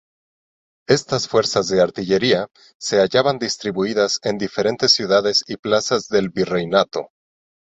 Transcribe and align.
Estas 0.89 1.27
fuerzas 1.27 1.67
de 1.67 1.79
artillería 1.79 2.47
se 2.79 2.97
hallaban 3.01 3.37
distribuidas 3.37 4.17
en 4.23 4.39
diferentes 4.39 4.93
ciudades 4.93 5.43
y 5.47 5.57
plazas 5.57 6.07
del 6.07 6.29
virreinato. 6.29 7.09